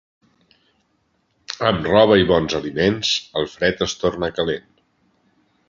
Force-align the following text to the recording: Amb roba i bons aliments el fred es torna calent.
Amb 1.71 1.85
roba 1.91 2.17
i 2.23 2.27
bons 2.33 2.57
aliments 2.61 3.13
el 3.43 3.47
fred 3.55 3.87
es 3.89 3.97
torna 4.05 4.31
calent. 4.41 4.69